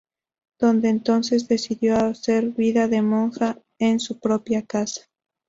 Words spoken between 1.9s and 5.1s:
hacer vida de monja en su propia casa.